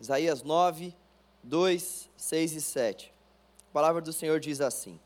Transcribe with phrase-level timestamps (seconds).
[0.00, 0.94] Isaías 9,
[1.42, 3.12] 2, 6 e 7.
[3.70, 4.98] A palavra do Senhor diz assim: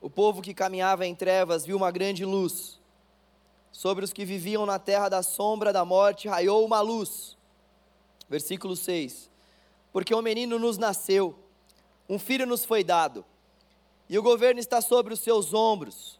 [0.00, 2.80] O povo que caminhava em trevas viu uma grande luz.
[3.70, 7.36] Sobre os que viviam na terra da sombra da morte raiou uma luz.
[8.28, 9.30] Versículo 6.
[9.92, 11.38] Porque um menino nos nasceu,
[12.08, 13.24] um filho nos foi dado,
[14.08, 16.18] e o governo está sobre os seus ombros,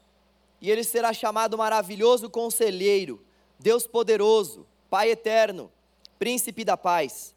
[0.61, 3.23] e ele será chamado maravilhoso conselheiro,
[3.59, 5.71] Deus poderoso, Pai eterno
[6.19, 7.35] príncipe da paz.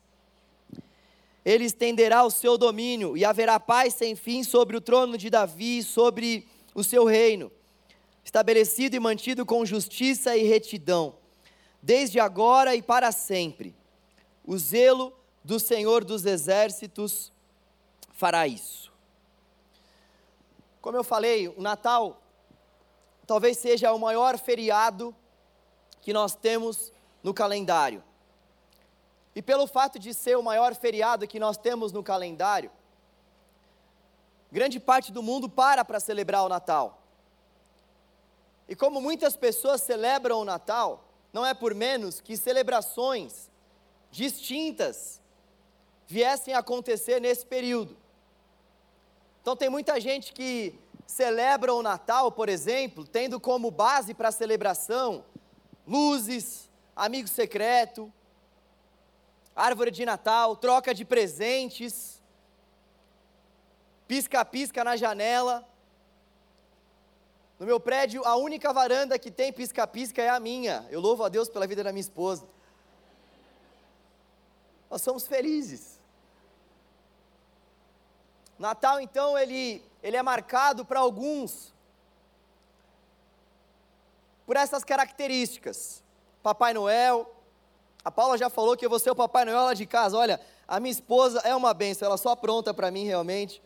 [1.43, 5.79] Ele estenderá o seu domínio e haverá paz sem fim sobre o trono de Davi
[5.79, 7.51] e sobre o seu reino,
[8.23, 11.15] estabelecido e mantido com justiça e retidão,
[11.81, 13.75] desde agora e para sempre.
[14.45, 15.11] O zelo
[15.43, 17.31] do Senhor dos exércitos
[18.13, 18.91] fará isso.
[20.79, 22.21] Como eu falei, o Natal
[23.25, 25.15] talvez seja o maior feriado
[26.01, 26.91] que nós temos
[27.23, 28.03] no calendário.
[29.35, 32.71] E pelo fato de ser o maior feriado que nós temos no calendário,
[34.51, 37.01] grande parte do mundo para para celebrar o Natal.
[38.67, 43.49] E como muitas pessoas celebram o Natal, não é por menos que celebrações
[44.09, 45.21] distintas
[46.05, 47.95] viessem a acontecer nesse período.
[49.41, 54.31] Então tem muita gente que celebra o Natal, por exemplo, tendo como base para a
[54.31, 55.25] celebração
[55.87, 58.11] luzes, amigo secreto,
[59.55, 62.21] árvore de Natal, troca de presentes,
[64.07, 65.67] pisca-pisca na janela.
[67.59, 70.87] No meu prédio, a única varanda que tem pisca-pisca é a minha.
[70.89, 72.47] Eu louvo a Deus pela vida da minha esposa.
[74.89, 75.99] Nós somos felizes.
[78.57, 81.73] Natal, então, ele, ele é marcado para alguns
[84.45, 86.03] por essas características.
[86.43, 87.31] Papai Noel,
[88.03, 90.17] a Paula já falou que eu vou ser o Papai Noel lá de casa.
[90.17, 93.61] Olha, a minha esposa é uma benção, ela só pronta para mim realmente.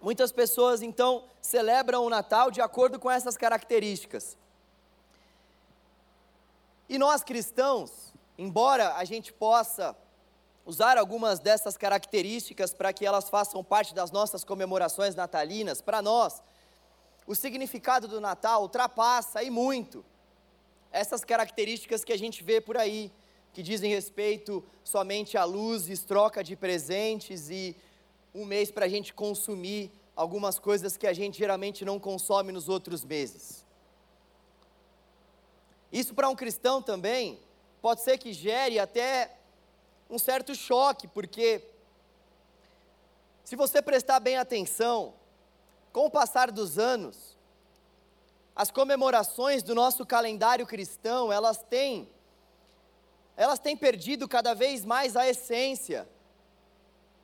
[0.00, 4.36] Muitas pessoas então celebram o Natal de acordo com essas características.
[6.88, 9.96] E nós cristãos, embora a gente possa
[10.66, 16.42] usar algumas dessas características para que elas façam parte das nossas comemorações natalinas, para nós,
[17.26, 20.04] o significado do Natal ultrapassa e muito
[20.94, 23.10] essas características que a gente vê por aí,
[23.52, 27.76] que dizem respeito somente a luzes, troca de presentes e
[28.32, 32.68] um mês para a gente consumir algumas coisas que a gente geralmente não consome nos
[32.68, 33.64] outros meses.
[35.92, 37.40] Isso para um cristão também
[37.82, 39.36] pode ser que gere até
[40.08, 41.60] um certo choque, porque
[43.44, 45.12] se você prestar bem atenção,
[45.92, 47.33] com o passar dos anos,
[48.54, 52.08] as comemorações do nosso calendário cristão, elas têm
[53.36, 56.08] elas têm perdido cada vez mais a essência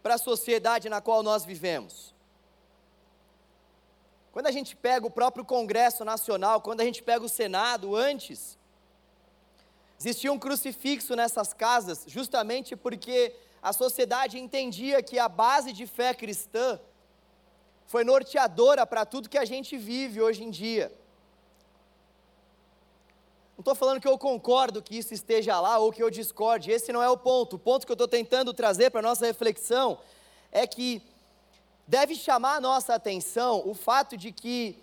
[0.02, 2.12] para a sociedade na qual nós vivemos.
[4.32, 8.58] Quando a gente pega o próprio Congresso Nacional, quando a gente pega o Senado, antes,
[10.00, 16.12] existia um crucifixo nessas casas, justamente porque a sociedade entendia que a base de fé
[16.12, 16.80] cristã
[17.86, 20.92] foi norteadora para tudo que a gente vive hoje em dia.
[23.60, 26.91] Não estou falando que eu concordo que isso esteja lá ou que eu discorde, esse
[26.94, 27.56] não é o ponto.
[27.56, 29.98] O ponto que eu estou tentando trazer para a nossa reflexão
[30.50, 31.03] é que
[31.87, 34.82] deve chamar a nossa atenção o fato de que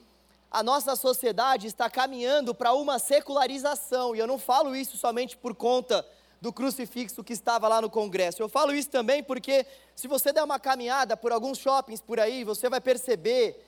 [0.51, 5.55] a nossa sociedade está caminhando para uma secularização, e eu não falo isso somente por
[5.55, 6.05] conta
[6.39, 8.43] do crucifixo que estava lá no Congresso.
[8.43, 9.65] Eu falo isso também porque,
[9.95, 13.59] se você der uma caminhada por alguns shoppings por aí, você vai perceber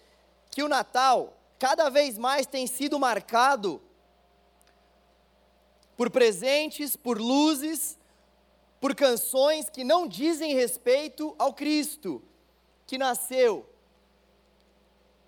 [0.51, 3.81] que o Natal cada vez mais tem sido marcado
[5.99, 7.99] por presentes, por luzes,
[8.79, 12.23] por canções que não dizem respeito ao Cristo
[12.87, 13.69] que nasceu.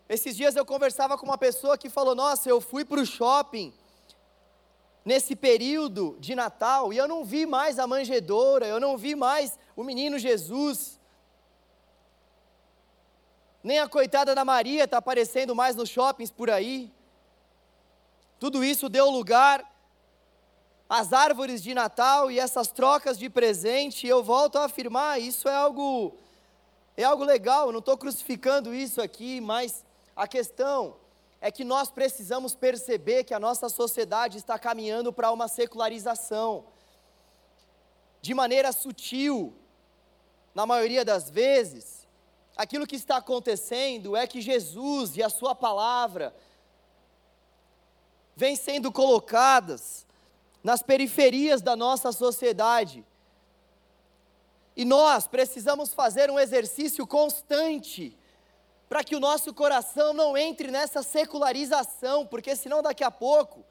[0.07, 3.73] Esses dias eu conversava com uma pessoa que falou: Nossa, eu fui para o shopping
[5.03, 9.59] nesse período de Natal e eu não vi mais a manjedoura, eu não vi mais
[9.75, 10.97] o menino Jesus.
[13.61, 16.89] Nem a coitada da Maria está aparecendo mais nos shoppings por aí.
[18.39, 19.69] Tudo isso deu lugar
[20.93, 25.55] as árvores de Natal e essas trocas de presente, eu volto a afirmar, isso é
[25.55, 26.17] algo
[26.97, 30.97] é algo legal, eu não estou crucificando isso aqui, mas a questão
[31.39, 36.65] é que nós precisamos perceber que a nossa sociedade está caminhando para uma secularização.
[38.21, 39.55] De maneira sutil,
[40.53, 42.05] na maioria das vezes,
[42.57, 46.35] aquilo que está acontecendo é que Jesus e a Sua palavra
[48.35, 50.05] vêm sendo colocadas
[50.63, 53.05] nas periferias da nossa sociedade.
[54.75, 58.17] E nós precisamos fazer um exercício constante
[58.87, 63.63] para que o nosso coração não entre nessa secularização, porque senão daqui a pouco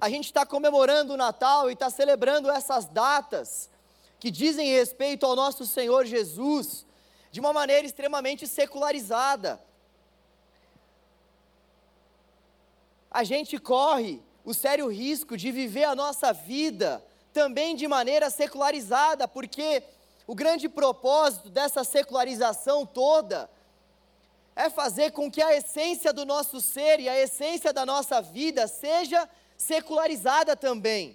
[0.00, 3.68] a gente está comemorando o Natal e está celebrando essas datas
[4.20, 6.86] que dizem respeito ao nosso Senhor Jesus
[7.30, 9.60] de uma maneira extremamente secularizada.
[13.10, 17.04] A gente corre o sério risco de viver a nossa vida
[17.34, 19.82] também de maneira secularizada, porque
[20.26, 23.50] o grande propósito dessa secularização toda
[24.56, 28.66] é fazer com que a essência do nosso ser e a essência da nossa vida
[28.66, 31.14] seja secularizada também.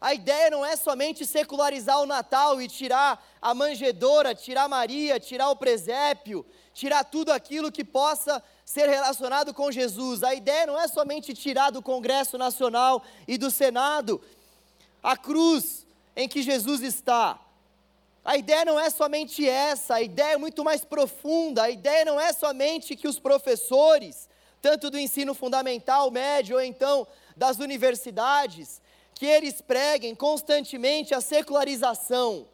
[0.00, 5.48] A ideia não é somente secularizar o Natal e tirar a manjedoura, tirar Maria, tirar
[5.50, 6.44] o presépio,
[6.74, 10.22] tirar tudo aquilo que possa ser relacionado com Jesus.
[10.22, 14.20] A ideia não é somente tirar do Congresso Nacional e do Senado
[15.02, 15.86] a cruz
[16.16, 17.38] em que Jesus está.
[18.24, 21.64] A ideia não é somente essa, a ideia é muito mais profunda.
[21.64, 24.28] A ideia não é somente que os professores,
[24.62, 27.06] tanto do ensino fundamental, médio ou então
[27.36, 28.80] das universidades,
[29.14, 32.48] que eles preguem constantemente a secularização.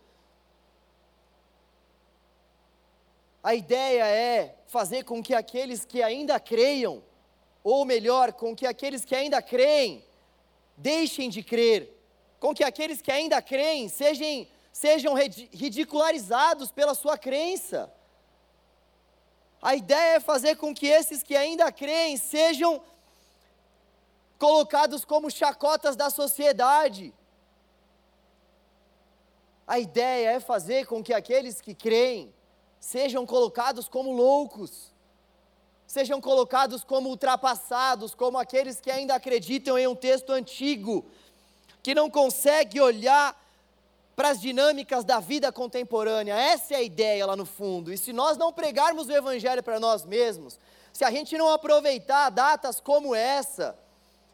[3.42, 7.02] A ideia é fazer com que aqueles que ainda creiam,
[7.64, 10.04] ou melhor, com que aqueles que ainda creem,
[10.76, 11.90] deixem de crer,
[12.38, 17.90] com que aqueles que ainda creem sejam, sejam ridicularizados pela sua crença.
[19.62, 22.82] A ideia é fazer com que esses que ainda creem sejam
[24.40, 27.12] colocados como chacotas da sociedade.
[29.66, 32.34] A ideia é fazer com que aqueles que creem
[32.80, 34.90] sejam colocados como loucos,
[35.86, 41.04] sejam colocados como ultrapassados, como aqueles que ainda acreditam em um texto antigo,
[41.82, 43.38] que não consegue olhar
[44.16, 46.34] para as dinâmicas da vida contemporânea.
[46.34, 47.92] Essa é a ideia lá no fundo.
[47.92, 50.58] E se nós não pregarmos o Evangelho para nós mesmos,
[50.94, 53.78] se a gente não aproveitar datas como essa,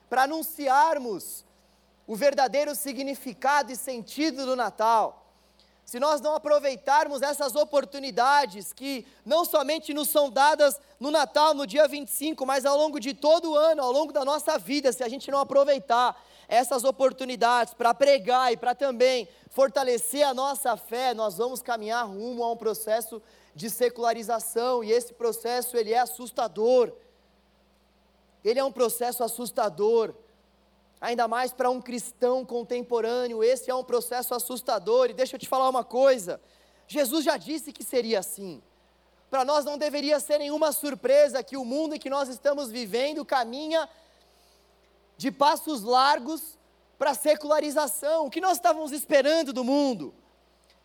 [0.09, 1.45] para anunciarmos
[2.07, 5.25] o verdadeiro significado e sentido do Natal.
[5.85, 11.65] Se nós não aproveitarmos essas oportunidades que não somente nos são dadas no Natal, no
[11.65, 15.05] dia 25, mas ao longo de todo o ano, ao longo da nossa vida, se
[15.05, 21.15] a gente não aproveitar essas oportunidades para pregar e para também fortalecer a nossa fé,
[21.15, 23.23] nós vamos caminhar rumo a um processo
[23.55, 26.93] de secularização, e esse processo ele é assustador
[28.49, 30.15] ele é um processo assustador.
[31.01, 35.11] Ainda mais para um cristão contemporâneo, esse é um processo assustador.
[35.11, 36.41] E deixa eu te falar uma coisa:
[36.87, 38.63] Jesus já disse que seria assim.
[39.29, 43.25] Para nós não deveria ser nenhuma surpresa que o mundo em que nós estamos vivendo
[43.25, 43.89] caminha
[45.17, 46.57] de passos largos
[46.97, 48.27] para a secularização.
[48.27, 50.15] O que nós estávamos esperando do mundo?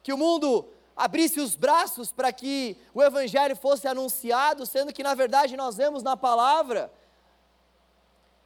[0.01, 0.65] Que o mundo
[0.95, 6.01] abrisse os braços para que o Evangelho fosse anunciado, sendo que na verdade nós vemos
[6.01, 6.91] na palavra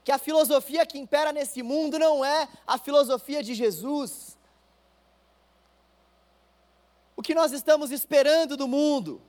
[0.05, 4.37] que a filosofia que impera nesse mundo não é a filosofia de Jesus.
[7.17, 9.19] O que nós estamos esperando do mundo?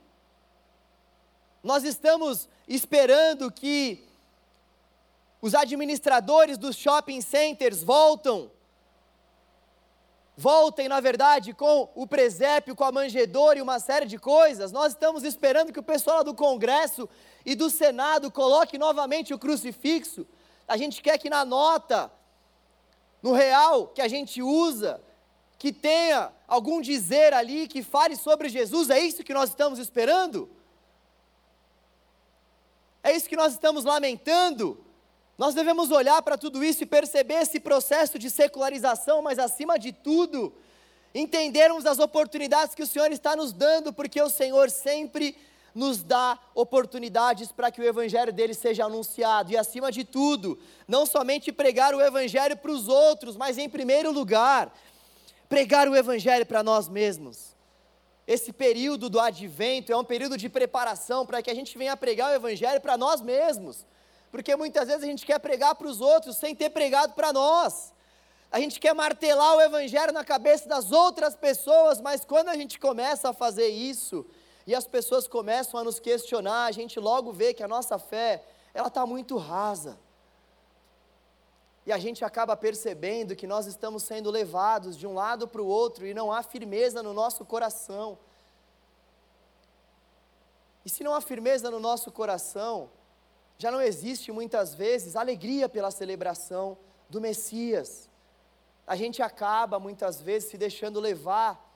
[1.63, 4.07] Nós estamos esperando que
[5.41, 8.51] os administradores dos shopping centers voltam
[10.39, 14.71] voltem, na verdade, com o presépio, com a manjedoura e uma série de coisas.
[14.71, 17.09] Nós estamos esperando que o pessoal do Congresso
[17.43, 20.27] e do Senado coloque novamente o crucifixo
[20.67, 22.11] a gente quer que na nota,
[23.21, 25.01] no real que a gente usa,
[25.57, 30.49] que tenha algum dizer ali que fale sobre Jesus, é isso que nós estamos esperando?
[33.01, 34.83] É isso que nós estamos lamentando?
[35.37, 39.91] Nós devemos olhar para tudo isso e perceber esse processo de secularização, mas acima de
[39.91, 40.53] tudo,
[41.13, 45.37] entendermos as oportunidades que o Senhor está nos dando, porque o Senhor sempre
[45.77, 49.51] nos dá oportunidades para que o evangelho dele seja anunciado.
[49.51, 50.57] E acima de tudo,
[50.87, 54.73] não somente pregar o evangelho para os outros, mas em primeiro lugar,
[55.47, 57.55] pregar o evangelho para nós mesmos.
[58.25, 62.31] Esse período do advento é um período de preparação para que a gente venha pregar
[62.31, 63.85] o evangelho para nós mesmos.
[64.31, 67.93] Porque muitas vezes a gente quer pregar para os outros sem ter pregado para nós.
[68.51, 72.79] A gente quer martelar o evangelho na cabeça das outras pessoas, mas quando a gente
[72.79, 74.25] começa a fazer isso,
[74.67, 78.43] e as pessoas começam a nos questionar, a gente logo vê que a nossa fé,
[78.73, 79.97] ela está muito rasa.
[81.85, 85.65] E a gente acaba percebendo que nós estamos sendo levados de um lado para o
[85.65, 88.19] outro e não há firmeza no nosso coração.
[90.83, 92.89] E se não há firmeza no nosso coração,
[93.57, 96.77] já não existe muitas vezes alegria pela celebração
[97.09, 98.09] do Messias.
[98.85, 101.66] a gente acaba muitas vezes se deixando levar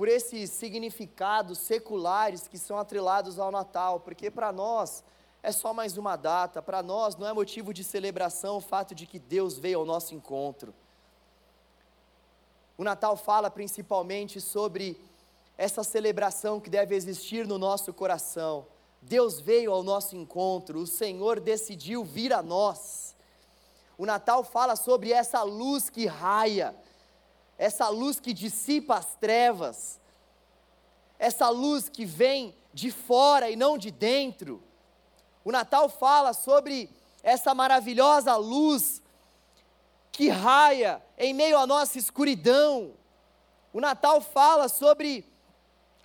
[0.00, 5.04] por esses significados seculares que são atrelados ao Natal, porque para nós
[5.42, 9.04] é só mais uma data, para nós não é motivo de celebração o fato de
[9.04, 10.72] que Deus veio ao nosso encontro.
[12.78, 14.98] O Natal fala principalmente sobre
[15.58, 18.66] essa celebração que deve existir no nosso coração.
[19.02, 23.14] Deus veio ao nosso encontro, o Senhor decidiu vir a nós.
[23.98, 26.74] O Natal fala sobre essa luz que raia,
[27.60, 30.00] essa luz que dissipa as trevas,
[31.18, 34.62] essa luz que vem de fora e não de dentro.
[35.44, 36.88] O Natal fala sobre
[37.22, 39.02] essa maravilhosa luz
[40.10, 42.94] que raia em meio à nossa escuridão.
[43.74, 45.30] O Natal fala sobre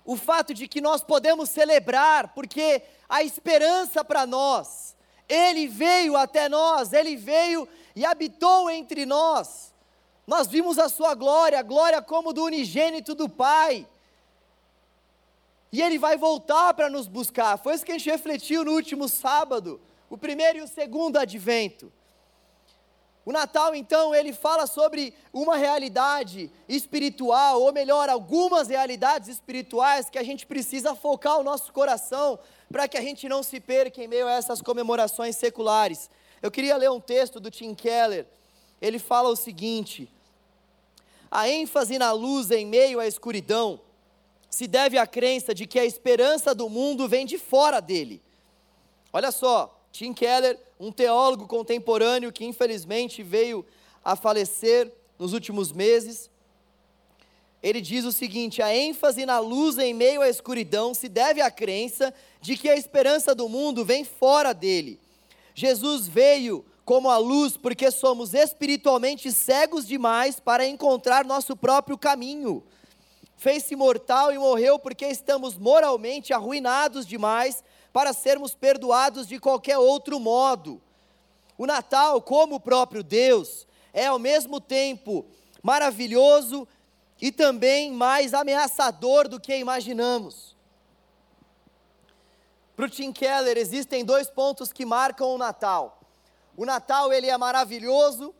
[0.04, 4.94] o fato de que nós podemos celebrar, porque a esperança para nós,
[5.26, 9.74] Ele veio até nós, Ele veio e habitou entre nós.
[10.26, 13.86] Nós vimos a sua glória, a glória como do unigênito do Pai.
[15.70, 17.58] E ele vai voltar para nos buscar.
[17.58, 19.80] Foi isso que a gente refletiu no último sábado,
[20.10, 21.92] o primeiro e o segundo advento.
[23.24, 30.18] O Natal, então, ele fala sobre uma realidade espiritual, ou melhor, algumas realidades espirituais que
[30.18, 32.38] a gente precisa focar o nosso coração
[32.70, 36.08] para que a gente não se perca em meio a essas comemorações seculares.
[36.40, 38.28] Eu queria ler um texto do Tim Keller.
[38.80, 40.08] Ele fala o seguinte:
[41.36, 43.78] a ênfase na luz em meio à escuridão
[44.48, 48.22] se deve à crença de que a esperança do mundo vem de fora dele.
[49.12, 53.66] Olha só, Tim Keller, um teólogo contemporâneo que infelizmente veio
[54.02, 56.30] a falecer nos últimos meses,
[57.62, 61.50] ele diz o seguinte: a ênfase na luz em meio à escuridão se deve à
[61.50, 64.98] crença de que a esperança do mundo vem fora dele.
[65.54, 72.62] Jesus veio como a luz, porque somos espiritualmente cegos demais para encontrar nosso próprio caminho.
[73.36, 80.20] Fez-se mortal e morreu porque estamos moralmente arruinados demais para sermos perdoados de qualquer outro
[80.20, 80.80] modo.
[81.58, 85.26] O Natal, como o próprio Deus, é ao mesmo tempo
[85.60, 86.68] maravilhoso
[87.20, 90.54] e também mais ameaçador do que imaginamos.
[92.76, 95.95] Para o Tim Keller, existem dois pontos que marcam o Natal.
[96.56, 98.34] O Natal ele é maravilhoso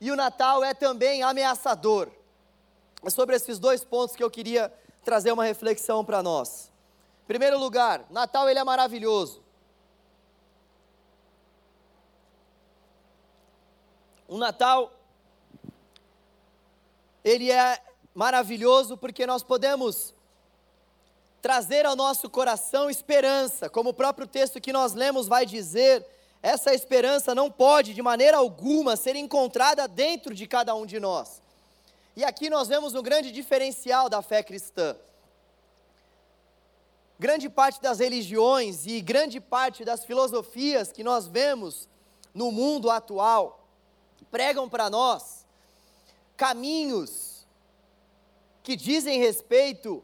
[0.00, 2.10] e o Natal é também ameaçador.
[3.02, 4.72] É sobre esses dois pontos que eu queria
[5.04, 6.70] trazer uma reflexão para nós.
[7.24, 9.42] Em primeiro lugar, Natal ele é maravilhoso.
[14.28, 14.92] O Natal
[17.24, 17.82] ele é
[18.14, 20.14] maravilhoso porque nós podemos
[21.40, 26.06] trazer ao nosso coração esperança, como o próprio texto que nós lemos vai dizer,
[26.42, 31.42] essa esperança não pode, de maneira alguma, ser encontrada dentro de cada um de nós.
[32.16, 34.96] E aqui nós vemos um grande diferencial da fé cristã.
[37.18, 41.88] Grande parte das religiões e grande parte das filosofias que nós vemos
[42.34, 43.60] no mundo atual
[44.30, 45.44] pregam para nós
[46.36, 47.44] caminhos
[48.62, 50.02] que dizem respeito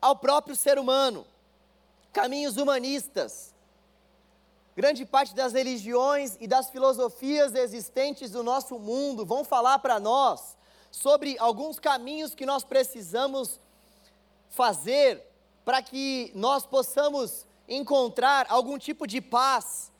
[0.00, 1.26] ao próprio ser humano,
[2.12, 3.53] caminhos humanistas,
[4.76, 10.56] Grande parte das religiões e das filosofias existentes do nosso mundo vão falar para nós
[10.90, 13.60] sobre alguns caminhos que nós precisamos
[14.50, 15.22] fazer
[15.64, 19.90] para que nós possamos encontrar algum tipo de paz,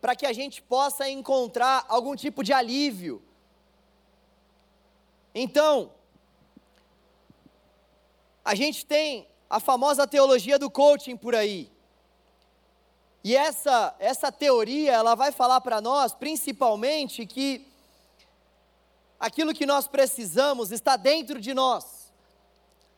[0.00, 3.22] para que a gente possa encontrar algum tipo de alívio.
[5.34, 5.92] Então,
[8.44, 11.71] a gente tem a famosa teologia do coaching por aí.
[13.24, 17.68] E essa, essa teoria, ela vai falar para nós, principalmente, que
[19.18, 22.12] aquilo que nós precisamos está dentro de nós.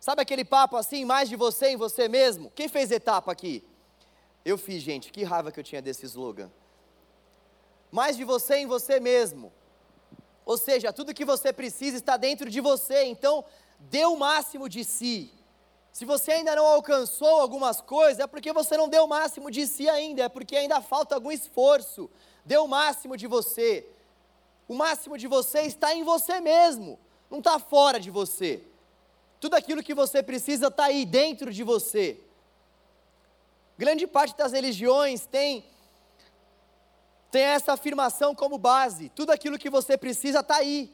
[0.00, 2.50] Sabe aquele papo assim, mais de você em você mesmo?
[2.54, 3.62] Quem fez etapa aqui?
[4.44, 6.50] Eu fiz, gente, que raiva que eu tinha desse slogan.
[7.90, 9.52] Mais de você em você mesmo.
[10.44, 13.44] Ou seja, tudo que você precisa está dentro de você, então
[13.78, 15.32] dê o máximo de si.
[15.94, 19.64] Se você ainda não alcançou algumas coisas, é porque você não deu o máximo de
[19.64, 22.10] si ainda, é porque ainda falta algum esforço.
[22.44, 23.86] Dê o máximo de você.
[24.66, 26.98] O máximo de você está em você mesmo,
[27.30, 28.60] não está fora de você.
[29.38, 32.18] Tudo aquilo que você precisa está aí dentro de você.
[33.78, 35.64] Grande parte das religiões tem,
[37.30, 40.92] tem essa afirmação como base: tudo aquilo que você precisa está aí.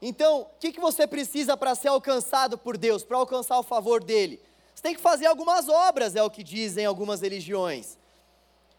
[0.00, 4.02] Então, o que, que você precisa para ser alcançado por Deus, para alcançar o favor
[4.02, 4.40] dele?
[4.74, 7.98] Você tem que fazer algumas obras, é o que dizem algumas religiões.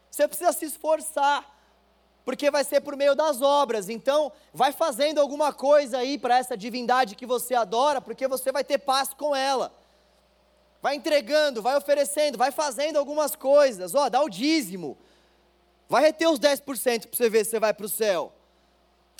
[0.09, 1.45] Você precisa se esforçar,
[2.23, 3.89] porque vai ser por meio das obras.
[3.89, 8.63] Então, vai fazendo alguma coisa aí para essa divindade que você adora, porque você vai
[8.63, 9.73] ter paz com ela.
[10.81, 13.93] Vai entregando, vai oferecendo, vai fazendo algumas coisas.
[13.93, 14.97] Ó, dá o dízimo.
[15.89, 18.31] Vai reter os 10% para você ver se você vai para o céu.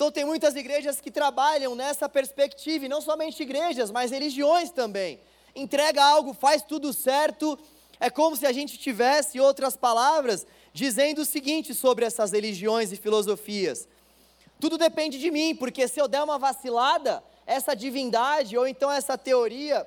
[0.00, 5.20] Então, tem muitas igrejas que trabalham nessa perspectiva, e não somente igrejas, mas religiões também.
[5.54, 7.58] Entrega algo, faz tudo certo.
[8.00, 12.96] É como se a gente tivesse, outras palavras, dizendo o seguinte sobre essas religiões e
[12.96, 13.86] filosofias:
[14.58, 19.18] tudo depende de mim, porque se eu der uma vacilada, essa divindade ou então essa
[19.18, 19.86] teoria,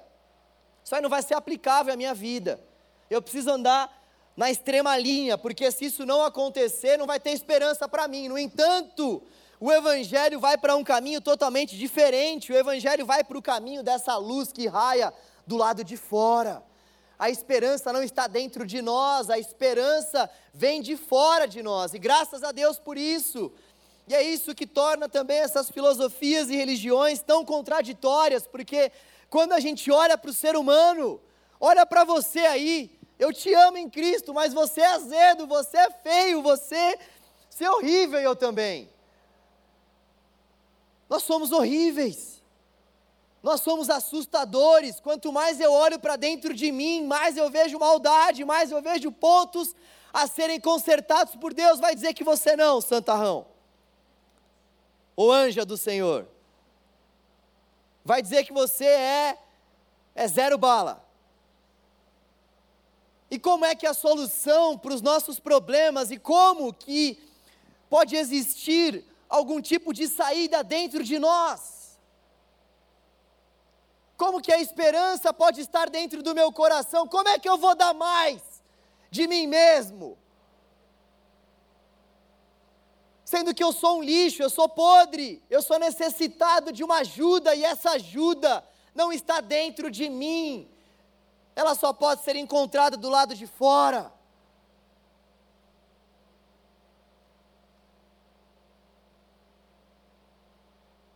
[0.91, 2.63] aí não vai ser aplicável à minha vida.
[3.09, 3.91] Eu preciso andar
[4.37, 8.27] na extrema linha, porque se isso não acontecer, não vai ter esperança para mim.
[8.27, 9.23] No entanto,
[9.65, 12.51] o Evangelho vai para um caminho totalmente diferente.
[12.51, 15.13] O Evangelho vai para o caminho dessa luz que raia
[15.47, 16.61] do lado de fora.
[17.17, 21.97] A esperança não está dentro de nós, a esperança vem de fora de nós, e
[21.97, 23.53] graças a Deus por isso.
[24.05, 28.91] E é isso que torna também essas filosofias e religiões tão contraditórias, porque
[29.29, 31.21] quando a gente olha para o ser humano,
[31.57, 35.89] olha para você aí, eu te amo em Cristo, mas você é azedo, você é
[35.89, 36.99] feio, você,
[37.49, 38.91] você é horrível eu também.
[41.09, 42.41] Nós somos horríveis.
[43.41, 44.99] Nós somos assustadores.
[44.99, 49.11] Quanto mais eu olho para dentro de mim, mais eu vejo maldade, mais eu vejo
[49.11, 49.75] pontos
[50.13, 51.79] a serem consertados por Deus.
[51.79, 53.45] Vai dizer que você não, santarrão.
[55.15, 56.27] O anja do Senhor.
[58.05, 59.37] Vai dizer que você é
[60.15, 61.03] é zero bala.
[63.29, 67.17] E como é que a solução para os nossos problemas e como que
[67.89, 71.99] pode existir algum tipo de saída dentro de nós?
[74.15, 77.07] Como que a esperança pode estar dentro do meu coração?
[77.07, 78.41] Como é que eu vou dar mais
[79.09, 80.17] de mim mesmo?
[83.25, 87.55] Sendo que eu sou um lixo, eu sou podre, eu sou necessitado de uma ajuda
[87.55, 90.69] e essa ajuda não está dentro de mim.
[91.55, 94.13] Ela só pode ser encontrada do lado de fora.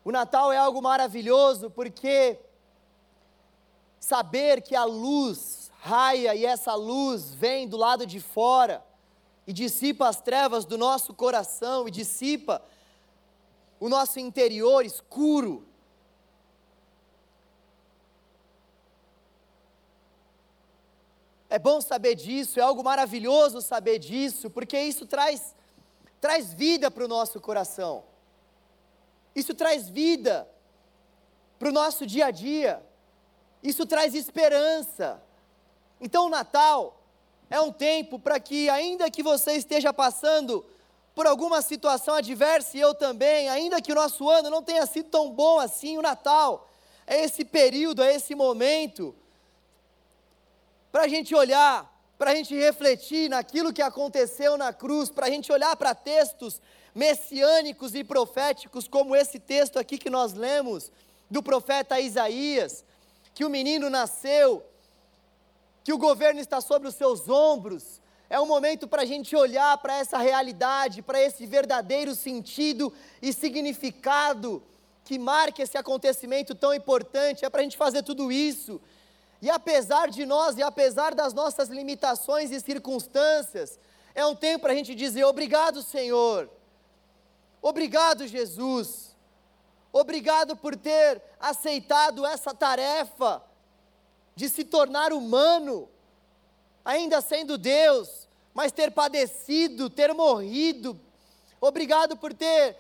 [0.07, 2.39] O Natal é algo maravilhoso porque
[3.99, 8.81] saber que a luz raia e essa luz vem do lado de fora
[9.45, 12.63] e dissipa as trevas do nosso coração e dissipa
[13.81, 15.67] o nosso interior escuro.
[21.49, 25.53] É bom saber disso, é algo maravilhoso saber disso, porque isso traz,
[26.21, 28.05] traz vida para o nosso coração.
[29.37, 30.49] Isso traz vida
[31.59, 32.83] para o nosso dia a dia.
[33.61, 35.21] Isso traz esperança.
[36.01, 36.99] Então o Natal
[37.47, 40.65] é um tempo para que, ainda que você esteja passando
[41.13, 45.07] por alguma situação adversa e eu também, ainda que o nosso ano não tenha sido
[45.09, 46.67] tão bom assim, o Natal
[47.05, 49.15] é esse período, é esse momento
[50.91, 55.29] para a gente olhar, para a gente refletir naquilo que aconteceu na cruz, para a
[55.29, 56.59] gente olhar para textos
[56.97, 60.91] messiânicos e proféticos, como esse texto aqui que nós lemos,
[61.29, 62.83] do profeta Isaías,
[63.35, 64.65] que o menino nasceu,
[65.83, 68.01] que o governo está sobre os seus ombros.
[68.27, 73.31] É um momento para a gente olhar para essa realidade, para esse verdadeiro sentido e
[73.31, 74.63] significado
[75.05, 77.45] que marca esse acontecimento tão importante.
[77.45, 78.81] É para a gente fazer tudo isso.
[79.39, 83.79] E apesar de nós e apesar das nossas limitações e circunstâncias,
[84.15, 86.56] é um tempo para a gente dizer: obrigado, Senhor.
[87.67, 89.13] Obrigado, Jesus.
[89.91, 93.43] Obrigado por ter aceitado essa tarefa
[94.37, 95.89] de se tornar humano,
[96.85, 100.97] ainda sendo Deus, mas ter padecido, ter morrido.
[101.59, 102.77] Obrigado por ter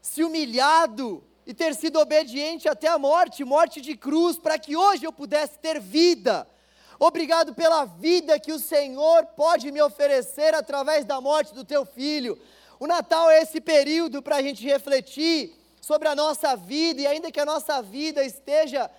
[0.00, 5.04] se humilhado e ter sido obediente até a morte morte de cruz para que hoje
[5.04, 6.46] eu pudesse ter vida.
[6.96, 12.40] Obrigado pela vida que o Senhor pode me oferecer através da morte do teu filho.
[12.82, 17.30] O Natal é esse período para a gente refletir sobre a nossa vida, e ainda
[17.30, 18.90] que a nossa vida esteja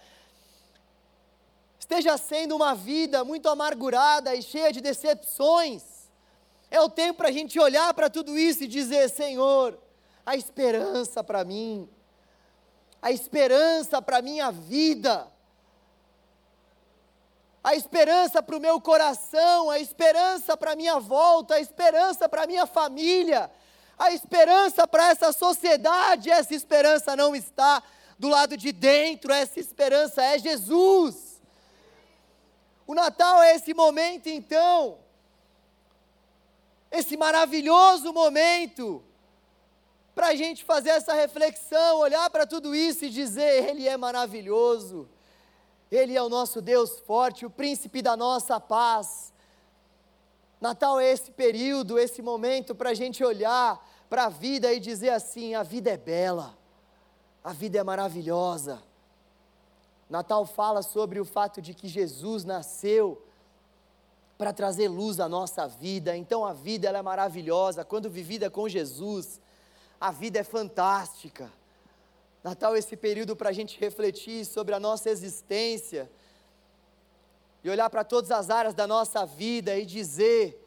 [1.77, 5.83] esteja sendo uma vida muito amargurada e cheia de decepções,
[6.71, 9.77] é o tempo para a gente olhar para tudo isso e dizer: Senhor,
[10.25, 11.89] a esperança para mim,
[13.01, 15.27] a esperança para a minha vida,
[17.61, 22.43] a esperança para o meu coração, a esperança para a minha volta, a esperança para
[22.43, 23.51] a minha família,
[23.97, 27.81] a esperança para essa sociedade, essa esperança não está
[28.17, 31.41] do lado de dentro, essa esperança é Jesus.
[32.85, 34.97] O Natal é esse momento, então,
[36.91, 39.03] esse maravilhoso momento,
[40.13, 45.09] para a gente fazer essa reflexão, olhar para tudo isso e dizer: Ele é maravilhoso,
[45.91, 49.32] Ele é o nosso Deus forte, o príncipe da nossa paz.
[50.63, 55.09] Natal é esse período, esse momento para a gente olhar para a vida e dizer
[55.09, 56.57] assim: a vida é bela,
[57.43, 58.81] a vida é maravilhosa.
[60.09, 63.21] Natal fala sobre o fato de que Jesus nasceu
[64.37, 66.15] para trazer luz à nossa vida.
[66.15, 69.41] Então a vida ela é maravilhosa quando vivida com Jesus
[69.99, 71.51] a vida é fantástica.
[72.41, 76.09] Natal é esse período para a gente refletir sobre a nossa existência
[77.63, 80.63] e olhar para todas as áreas da nossa vida e dizer: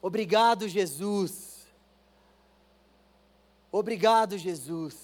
[0.00, 1.66] Obrigado, Jesus.
[3.70, 4.94] Obrigado, Jesus.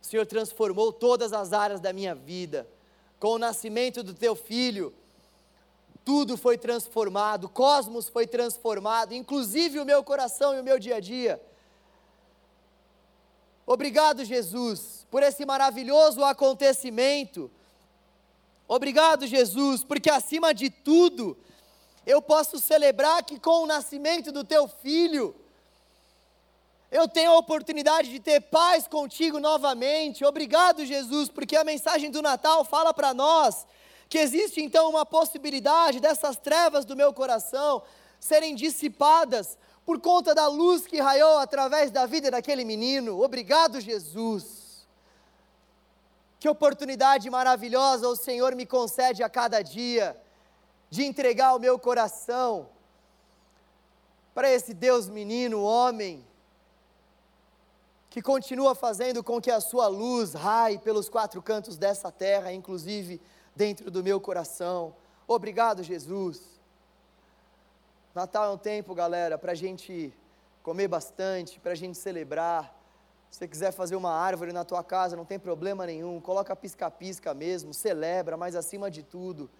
[0.00, 2.66] O Senhor transformou todas as áreas da minha vida.
[3.20, 4.94] Com o nascimento do teu filho,
[6.04, 10.96] tudo foi transformado, o cosmos foi transformado, inclusive o meu coração e o meu dia
[10.96, 11.40] a dia.
[13.66, 17.50] Obrigado, Jesus, por esse maravilhoso acontecimento.
[18.66, 21.36] Obrigado, Jesus, porque acima de tudo,
[22.06, 25.34] eu posso celebrar que com o nascimento do teu filho,
[26.90, 30.24] eu tenho a oportunidade de ter paz contigo novamente.
[30.24, 33.66] Obrigado, Jesus, porque a mensagem do Natal fala para nós
[34.08, 37.82] que existe então uma possibilidade dessas trevas do meu coração
[38.20, 43.22] serem dissipadas por conta da luz que raiou através da vida daquele menino.
[43.22, 44.63] Obrigado, Jesus.
[46.44, 50.14] Que oportunidade maravilhosa o Senhor me concede a cada dia
[50.90, 52.68] de entregar o meu coração
[54.34, 56.22] para esse Deus menino, homem,
[58.10, 63.22] que continua fazendo com que a sua luz raie pelos quatro cantos dessa terra, inclusive
[63.56, 64.94] dentro do meu coração.
[65.26, 66.42] Obrigado, Jesus.
[68.14, 70.12] Natal é um tempo, galera, para a gente
[70.62, 72.83] comer bastante, para a gente celebrar.
[73.34, 76.20] Se você quiser fazer uma árvore na tua casa, não tem problema nenhum.
[76.20, 79.50] Coloca pisca-pisca mesmo, celebra, mas acima de tudo,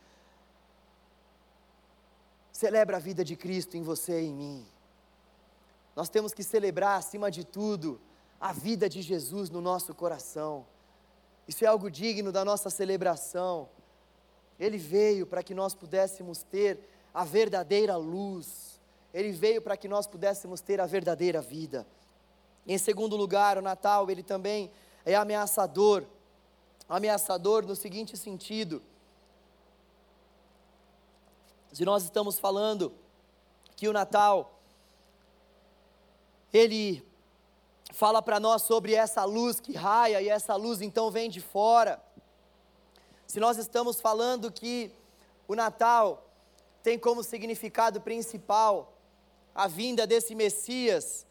[2.52, 4.66] celebra a vida de Cristo em você e em mim.
[5.96, 8.00] Nós temos que celebrar, acima de tudo,
[8.40, 10.64] a vida de Jesus no nosso coração.
[11.48, 13.68] Isso é algo digno da nossa celebração.
[14.56, 16.78] Ele veio para que nós pudéssemos ter
[17.12, 18.80] a verdadeira luz.
[19.12, 21.84] Ele veio para que nós pudéssemos ter a verdadeira vida.
[22.66, 24.70] Em segundo lugar, o Natal, ele também
[25.05, 26.05] é ameaçador.
[26.88, 28.83] Ameaçador no seguinte sentido:
[31.72, 32.92] se nós estamos falando
[33.77, 34.61] que o Natal,
[36.53, 37.05] ele
[37.92, 42.03] fala para nós sobre essa luz que raia e essa luz então vem de fora.
[43.27, 44.90] Se nós estamos falando que
[45.48, 46.24] o Natal
[46.83, 48.92] tem como significado principal
[49.55, 51.27] a vinda desse Messias,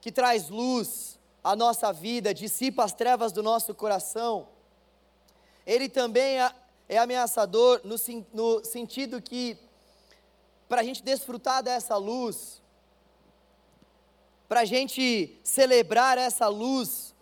[0.00, 4.48] que traz luz à nossa vida, dissipa as trevas do nosso coração.
[5.66, 6.50] Ele também é,
[6.88, 7.96] é ameaçador no,
[8.32, 9.58] no sentido que,
[10.68, 12.60] para a gente desfrutar dessa luz,
[14.48, 17.14] para a gente celebrar essa luz,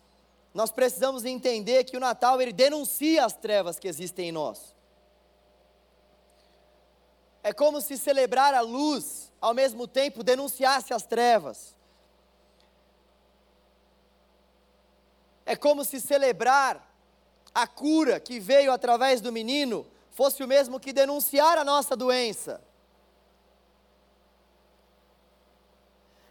[0.54, 4.74] nós precisamos entender que o Natal ele denuncia as trevas que existem em nós.
[7.42, 11.77] É como se celebrar a luz, ao mesmo tempo denunciasse as trevas.
[15.48, 16.86] É como se celebrar
[17.54, 22.60] a cura que veio através do menino fosse o mesmo que denunciar a nossa doença.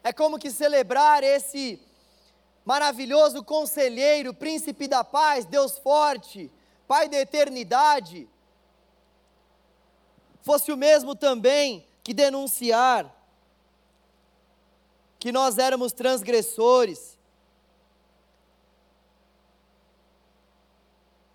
[0.03, 1.81] É como que celebrar esse
[2.63, 6.51] maravilhoso conselheiro, príncipe da paz, Deus forte,
[6.87, 8.29] Pai da eternidade,
[10.43, 13.11] fosse o mesmo também que denunciar
[15.17, 17.16] que nós éramos transgressores,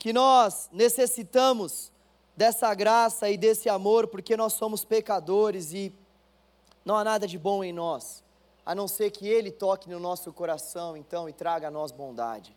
[0.02, 1.92] que nós necessitamos
[2.36, 5.94] dessa graça e desse amor porque nós somos pecadores e
[6.84, 8.24] não há nada de bom em nós,
[8.66, 12.52] a não ser que Ele toque no nosso coração então e traga a nós bondade.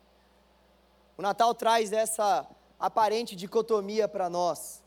[1.15, 4.81] O Natal traz essa aparente dicotomia para nós.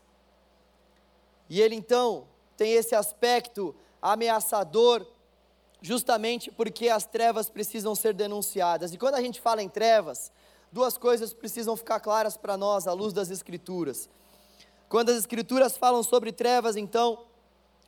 [1.49, 5.07] E ele então tem esse aspecto ameaçador,
[5.81, 8.93] justamente porque as trevas precisam ser denunciadas.
[8.93, 10.29] E quando a gente fala em trevas,
[10.71, 14.09] duas coisas precisam ficar claras para nós à luz das Escrituras.
[14.87, 17.25] Quando as Escrituras falam sobre trevas, então,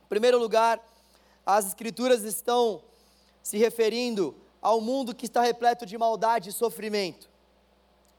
[0.04, 0.80] em primeiro lugar,
[1.44, 2.82] as Escrituras estão
[3.42, 7.28] se referindo ao mundo que está repleto de maldade e sofrimento.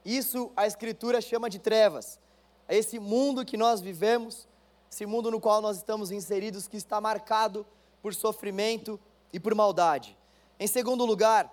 [0.04, 2.19] Isso a Escritura chama de trevas.
[2.67, 4.47] É esse mundo que nós vivemos,
[4.91, 7.65] esse mundo no qual nós estamos inseridos, que está marcado
[8.02, 8.99] por sofrimento
[9.32, 10.17] e por maldade.
[10.60, 11.52] Em segundo lugar,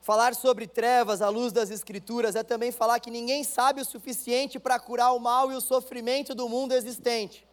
[0.00, 4.58] Falar sobre trevas à luz das Escrituras é também falar que ninguém sabe o suficiente
[4.58, 7.46] para curar o mal e o sofrimento do mundo existente.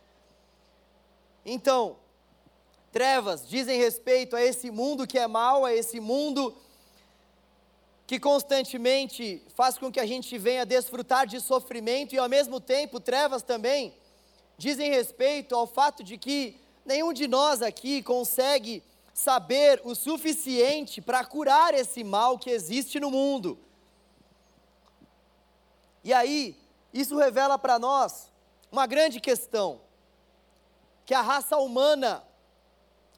[1.46, 1.98] Então,
[2.92, 6.56] trevas dizem respeito a esse mundo que é mal, a esse mundo
[8.06, 13.02] que constantemente faz com que a gente venha desfrutar de sofrimento e ao mesmo tempo
[13.02, 13.94] trevas também
[14.58, 18.82] dizem respeito ao fato de que nenhum de nós aqui consegue
[19.17, 23.58] saber o suficiente para curar esse mal que existe no mundo.
[26.03, 26.56] E aí,
[26.93, 28.32] isso revela para nós
[28.71, 29.82] uma grande questão:
[31.03, 32.23] que a raça humana,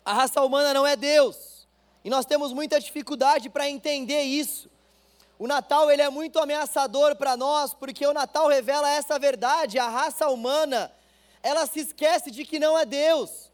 [0.06, 1.68] a raça humana não é Deus.
[2.02, 4.72] E nós temos muita dificuldade para entender isso.
[5.38, 9.90] O Natal ele é muito ameaçador para nós, porque o Natal revela essa verdade, a
[9.90, 10.94] raça humana,
[11.44, 13.49] ela se esquece de que não é Deus.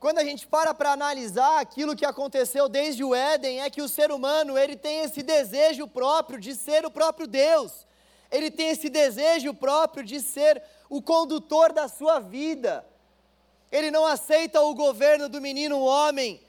[0.00, 3.88] Quando a gente para para analisar aquilo que aconteceu desde o Éden, é que o
[3.88, 7.84] ser humano, ele tem esse desejo próprio de ser o próprio Deus.
[8.30, 12.86] Ele tem esse desejo próprio de ser o condutor da sua vida.
[13.72, 16.40] Ele não aceita o governo do menino homem.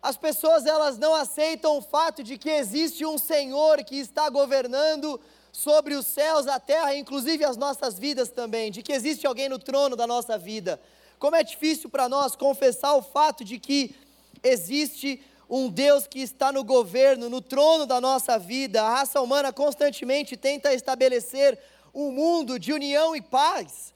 [0.00, 5.20] As pessoas elas não aceitam o fato de que existe um Senhor que está governando
[5.52, 9.58] sobre os céus, a terra, inclusive as nossas vidas também, de que existe alguém no
[9.58, 10.80] trono da nossa vida.
[11.18, 13.94] Como é difícil para nós confessar o fato de que
[14.42, 18.82] existe um Deus que está no governo, no trono da nossa vida.
[18.82, 21.58] A raça humana constantemente tenta estabelecer
[21.94, 23.92] um mundo de união e paz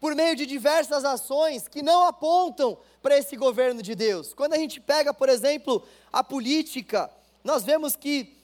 [0.00, 4.34] por meio de diversas ações que não apontam para esse governo de Deus.
[4.34, 7.08] Quando a gente pega, por exemplo, a política,
[7.44, 8.39] nós vemos que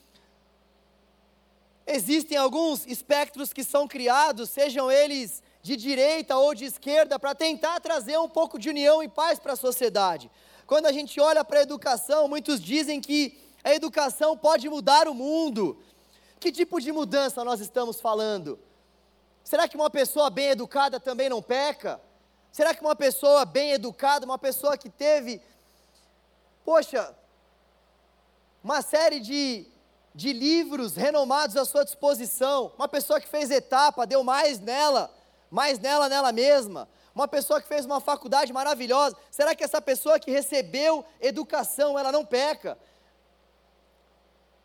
[1.86, 7.78] Existem alguns espectros que são criados, sejam eles de direita ou de esquerda, para tentar
[7.80, 10.30] trazer um pouco de união e paz para a sociedade.
[10.66, 15.14] Quando a gente olha para a educação, muitos dizem que a educação pode mudar o
[15.14, 15.80] mundo.
[16.40, 18.58] Que tipo de mudança nós estamos falando?
[19.44, 22.00] Será que uma pessoa bem educada também não peca?
[22.50, 25.40] Será que uma pessoa bem educada, uma pessoa que teve,
[26.64, 27.14] poxa,
[28.62, 29.66] uma série de
[30.16, 35.14] de livros renomados à sua disposição, uma pessoa que fez etapa, deu mais nela,
[35.50, 40.18] mais nela nela mesma, uma pessoa que fez uma faculdade maravilhosa, será que essa pessoa
[40.18, 42.78] que recebeu educação, ela não peca?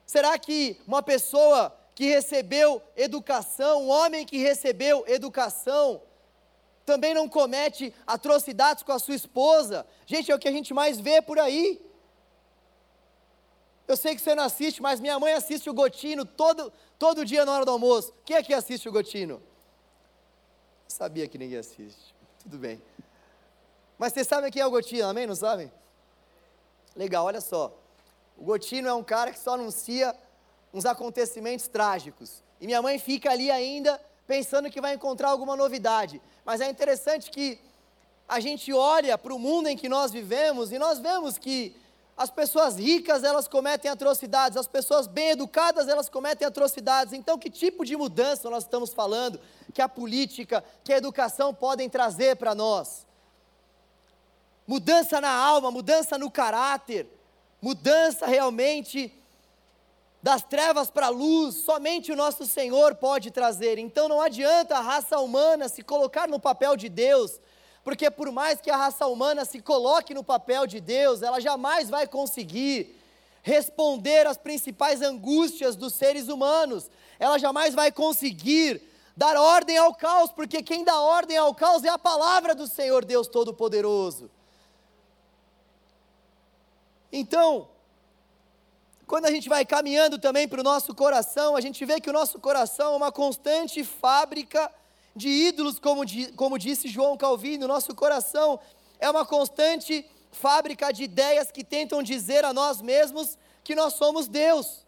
[0.06, 6.02] Será que uma pessoa que recebeu educação, um homem que recebeu educação,
[6.86, 9.86] também não comete atrocidades com a sua esposa?
[10.06, 11.91] Gente, é o que a gente mais vê por aí.
[13.92, 17.44] Eu sei que você não assiste, mas minha mãe assiste o Gotino todo, todo dia
[17.44, 18.14] na hora do almoço.
[18.24, 19.44] Quem é que assiste o Gotino?
[20.88, 22.16] Sabia que ninguém assiste.
[22.42, 22.82] Tudo bem.
[23.98, 25.28] Mas vocês sabem quem é o Gotino, amém?
[25.28, 25.70] Não sabem?
[26.96, 27.78] Legal, olha só.
[28.38, 30.16] O Gotino é um cara que só anuncia
[30.74, 32.42] uns acontecimentos trágicos.
[32.62, 36.22] E minha mãe fica ali ainda pensando que vai encontrar alguma novidade.
[36.46, 37.60] Mas é interessante que
[38.26, 41.76] a gente olha para o mundo em que nós vivemos e nós vemos que
[42.18, 47.14] as pessoas ricas, elas cometem atrocidades, as pessoas bem educadas, elas cometem atrocidades.
[47.14, 49.40] Então, que tipo de mudança nós estamos falando
[49.74, 53.06] que a política, que a educação podem trazer para nós?
[54.68, 57.08] Mudança na alma, mudança no caráter,
[57.62, 59.14] mudança realmente
[60.22, 63.80] das trevas para a luz, somente o nosso Senhor pode trazer.
[63.80, 67.40] Então não adianta a raça humana se colocar no papel de Deus,
[67.84, 71.90] porque por mais que a raça humana se coloque no papel de Deus, ela jamais
[71.90, 72.96] vai conseguir
[73.42, 76.90] responder às principais angústias dos seres humanos.
[77.20, 78.82] Ela jamais vai conseguir
[79.18, 83.04] dar ordem ao caos, porque quem dá ordem ao caos é a palavra do Senhor
[83.04, 84.30] Deus Todo-Poderoso.
[87.12, 87.68] Então,
[89.08, 92.14] quando a gente vai caminhando também para o nosso coração, a gente vê que o
[92.14, 94.72] nosso coração é uma constante fábrica
[95.16, 96.04] de ídolos, como,
[96.36, 98.60] como disse João Calvino, nosso coração
[99.00, 104.28] é uma constante fábrica de ideias que tentam dizer a nós mesmos que nós somos
[104.28, 104.86] Deus.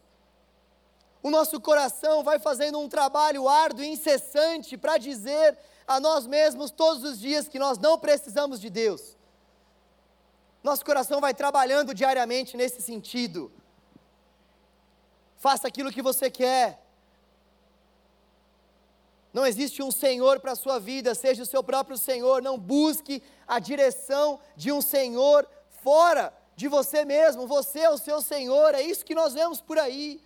[1.22, 5.58] O nosso coração vai fazendo um trabalho árduo e incessante para dizer
[5.88, 9.18] a nós mesmos todos os dias que nós não precisamos de Deus.
[10.62, 13.52] Nosso coração vai trabalhando diariamente nesse sentido.
[15.38, 16.83] Faça aquilo que você quer,
[19.34, 22.42] não existe um Senhor para a sua vida, seja o seu próprio Senhor.
[22.42, 25.48] Não busque a direção de um Senhor
[25.82, 27.48] fora de você mesmo.
[27.48, 30.22] Você é o seu Senhor, é isso que nós vemos por aí.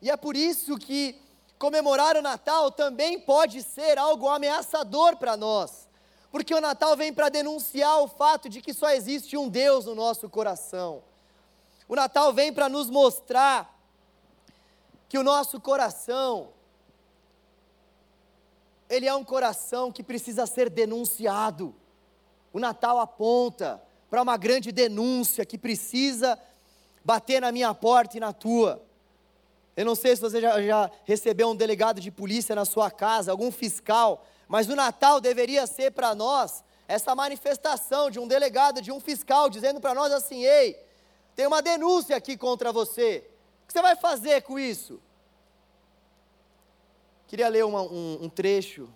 [0.00, 1.20] E é por isso que
[1.58, 5.86] comemorar o Natal também pode ser algo ameaçador para nós.
[6.32, 9.94] Porque o Natal vem para denunciar o fato de que só existe um Deus no
[9.94, 11.02] nosso coração.
[11.86, 13.78] O Natal vem para nos mostrar
[15.10, 16.48] que o nosso coração
[18.90, 21.72] ele é um coração que precisa ser denunciado.
[22.52, 26.36] O Natal aponta para uma grande denúncia que precisa
[27.04, 28.84] bater na minha porta e na tua.
[29.76, 33.30] Eu não sei se você já, já, recebeu um delegado de polícia na sua casa,
[33.30, 38.90] algum fiscal, mas o Natal deveria ser para nós essa manifestação de um delegado, de
[38.90, 40.76] um fiscal, dizendo para nós assim: ei,
[41.36, 43.24] tem uma denúncia aqui contra você.
[43.62, 45.00] O que você vai fazer com isso?
[47.30, 48.88] Queria ler uma, um, um trecho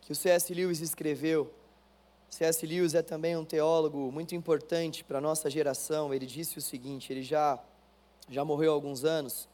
[0.00, 0.54] que o C.S.
[0.54, 1.52] Lewis escreveu.
[2.30, 2.64] C.S.
[2.64, 6.14] Lewis é também um teólogo muito importante para a nossa geração.
[6.14, 7.58] Ele disse o seguinte: ele já,
[8.28, 9.48] já morreu há alguns anos,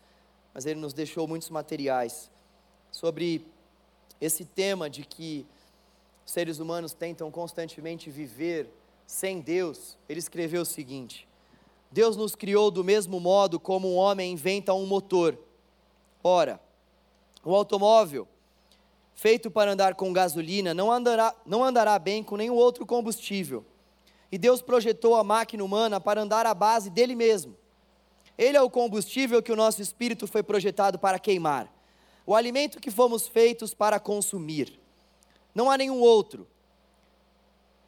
[0.53, 2.31] mas ele nos deixou muitos materiais
[2.93, 3.47] sobre
[4.21, 5.47] esse tema de que
[6.27, 8.69] seres humanos tentam constantemente viver
[9.07, 9.97] sem Deus.
[10.07, 11.27] Ele escreveu o seguinte:
[11.91, 15.39] Deus nos criou do mesmo modo como um homem inventa um motor.
[16.23, 16.68] Ora,
[17.45, 18.27] o automóvel,
[19.15, 23.65] feito para andar com gasolina, não andará, não andará bem com nenhum outro combustível.
[24.31, 27.57] E Deus projetou a máquina humana para andar à base dele mesmo.
[28.37, 31.73] Ele é o combustível que o nosso espírito foi projetado para queimar,
[32.25, 34.79] o alimento que fomos feitos para consumir.
[35.55, 36.47] Não há nenhum outro.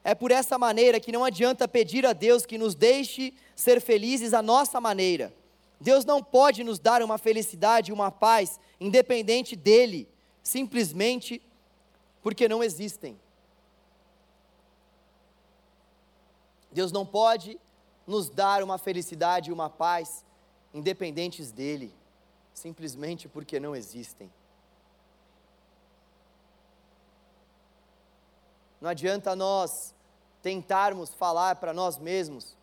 [0.03, 4.33] É por essa maneira que não adianta pedir a Deus que nos deixe ser felizes
[4.33, 5.33] à nossa maneira.
[5.81, 10.07] Deus não pode nos dar uma felicidade, uma paz independente dele,
[10.43, 11.41] simplesmente
[12.23, 13.19] porque não existem.
[16.71, 17.59] Deus não pode
[18.07, 20.25] nos dar uma felicidade e uma paz
[20.75, 21.93] independentes dele,
[22.53, 24.31] simplesmente porque não existem.
[28.81, 29.95] Não adianta nós
[30.43, 32.57] tentarmos falar para nós mesmos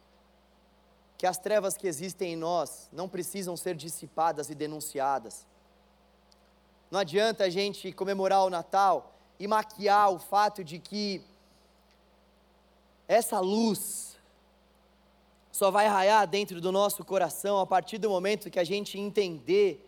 [1.17, 5.47] que as trevas que existem em nós não precisam ser dissipadas e denunciadas.
[6.91, 11.21] Não adianta a gente comemorar o Natal e maquiar o fato de que
[13.07, 14.17] essa luz
[15.51, 19.83] só vai raiar dentro do nosso coração a partir do momento que a gente entender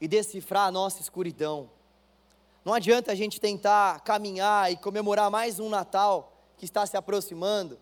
[0.00, 1.70] e decifrar a nossa escuridão.
[2.64, 7.78] Não adianta a gente tentar caminhar e comemorar mais um Natal que está se aproximando,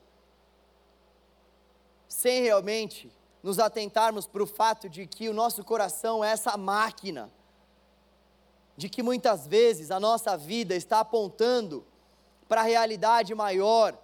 [2.08, 7.30] sem realmente nos atentarmos para o fato de que o nosso coração é essa máquina
[8.76, 11.86] de que muitas vezes a nossa vida está apontando
[12.46, 13.96] para a realidade maior,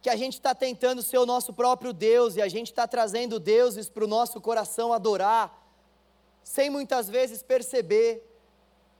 [0.00, 3.38] que a gente está tentando ser o nosso próprio Deus e a gente está trazendo
[3.38, 5.54] deuses para o nosso coração adorar,
[6.42, 8.26] sem muitas vezes perceber.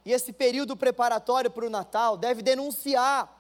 [0.05, 3.40] E esse período preparatório para o Natal deve denunciar,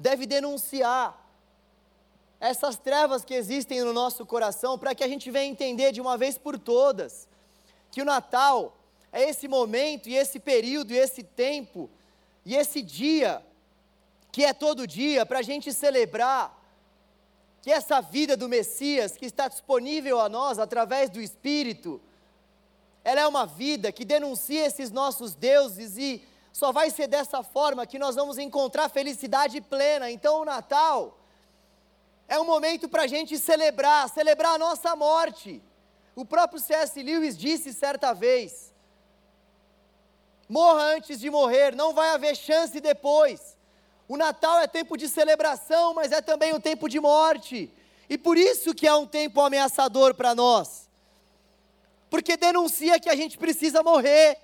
[0.00, 1.16] deve denunciar
[2.40, 6.16] essas trevas que existem no nosso coração, para que a gente venha entender de uma
[6.16, 7.28] vez por todas
[7.90, 8.76] que o Natal
[9.12, 11.90] é esse momento e esse período e esse tempo
[12.46, 13.44] e esse dia,
[14.32, 16.58] que é todo dia, para a gente celebrar
[17.60, 22.00] que essa vida do Messias que está disponível a nós através do Espírito,
[23.04, 27.86] ela é uma vida que denuncia esses nossos deuses e só vai ser dessa forma
[27.86, 30.10] que nós vamos encontrar felicidade plena.
[30.10, 31.18] Então o Natal
[32.28, 35.62] é um momento para a gente celebrar, celebrar a nossa morte.
[36.14, 37.02] O próprio C.S.
[37.02, 38.72] Lewis disse certa vez:
[40.48, 43.56] morra antes de morrer, não vai haver chance depois.
[44.08, 47.72] O Natal é tempo de celebração, mas é também um tempo de morte.
[48.08, 50.88] E por isso que é um tempo ameaçador para nós.
[52.10, 54.36] Porque denuncia que a gente precisa morrer.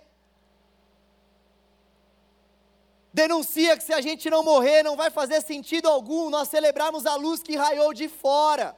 [3.16, 7.14] Denuncia que se a gente não morrer, não vai fazer sentido algum nós celebrarmos a
[7.16, 8.76] luz que raiou de fora.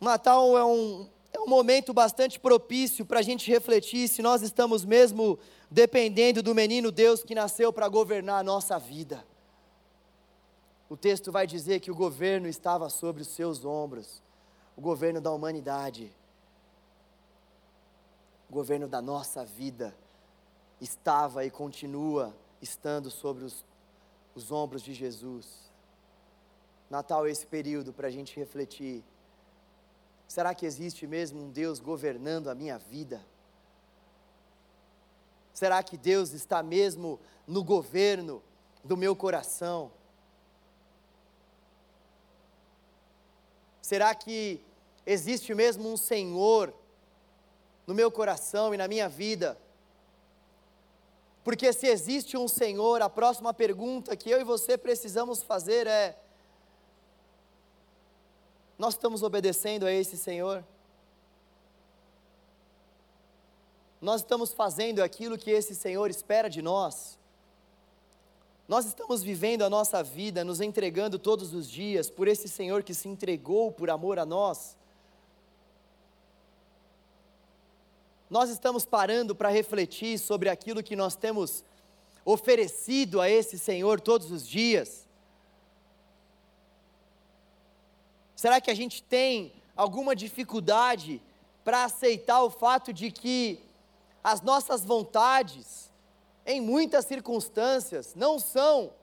[0.00, 4.84] Natal é um, é um momento bastante propício para a gente refletir se nós estamos
[4.84, 5.38] mesmo
[5.70, 9.24] dependendo do menino Deus que nasceu para governar a nossa vida.
[10.90, 14.20] O texto vai dizer que o governo estava sobre os seus ombros,
[14.76, 16.12] o governo da humanidade
[18.52, 19.96] o governo da nossa vida
[20.78, 23.64] estava e continua estando sobre os,
[24.34, 25.72] os ombros de Jesus.
[26.90, 29.02] Natal é esse período para a gente refletir.
[30.28, 33.24] Será que existe mesmo um Deus governando a minha vida?
[35.54, 38.42] Será que Deus está mesmo no governo
[38.84, 39.90] do meu coração?
[43.80, 44.62] Será que
[45.06, 46.81] existe mesmo um Senhor
[47.86, 49.58] no meu coração e na minha vida.
[51.44, 56.16] Porque se existe um Senhor, a próxima pergunta que eu e você precisamos fazer é:
[58.78, 60.64] nós estamos obedecendo a esse Senhor?
[64.00, 67.18] Nós estamos fazendo aquilo que esse Senhor espera de nós?
[68.66, 72.94] Nós estamos vivendo a nossa vida, nos entregando todos os dias por esse Senhor que
[72.94, 74.76] se entregou por amor a nós?
[78.32, 81.62] Nós estamos parando para refletir sobre aquilo que nós temos
[82.24, 85.06] oferecido a esse Senhor todos os dias?
[88.34, 91.20] Será que a gente tem alguma dificuldade
[91.62, 93.60] para aceitar o fato de que
[94.24, 95.92] as nossas vontades,
[96.46, 98.94] em muitas circunstâncias, não são,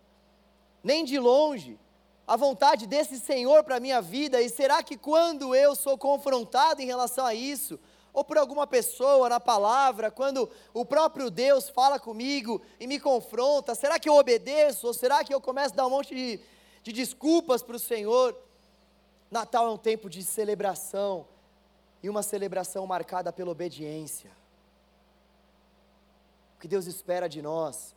[0.83, 1.77] nem de longe,
[2.25, 4.41] a vontade desse Senhor para a minha vida?
[4.41, 7.79] E será que quando eu sou confrontado em relação a isso,
[8.19, 13.73] ou por alguma pessoa na palavra, quando o próprio Deus fala comigo e me confronta,
[13.73, 14.87] será que eu obedeço?
[14.87, 16.39] Ou será que eu começo a dar um monte de,
[16.83, 18.35] de desculpas para o Senhor?
[19.31, 21.25] Natal é um tempo de celebração,
[22.01, 24.31] e uma celebração marcada pela obediência.
[26.57, 27.95] O que Deus espera de nós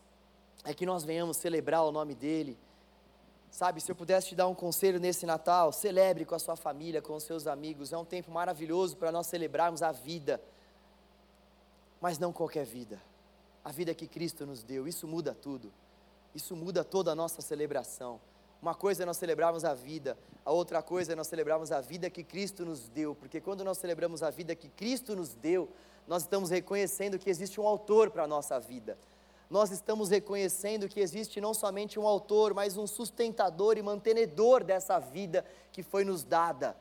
[0.65, 2.59] é que nós venhamos celebrar o nome dEle
[3.53, 7.03] Sabe, se eu pudesse te dar um conselho nesse Natal, celebre com a sua família,
[7.03, 7.93] com os seus amigos.
[7.93, 10.41] É um tempo maravilhoso para nós celebrarmos a vida.
[12.01, 12.99] Mas não qualquer vida.
[13.63, 14.89] A vida que Cristo nos deu.
[14.89, 15.71] Isso muda tudo.
[16.35, 18.19] Isso muda toda a nossa celebração.
[18.63, 22.09] Uma coisa é nós celebrarmos a vida, a outra coisa é nós celebrarmos a vida
[22.09, 25.69] que Cristo nos deu, porque quando nós celebramos a vida que Cristo nos deu,
[26.07, 28.97] nós estamos reconhecendo que existe um autor para a nossa vida
[29.53, 34.99] nós estamos reconhecendo que existe não somente um autor, mas um sustentador e mantenedor dessa
[34.99, 36.75] vida que foi nos dada.